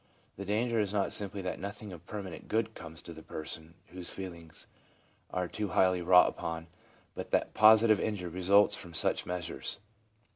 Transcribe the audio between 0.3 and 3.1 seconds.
The danger is not simply that nothing of permanent good comes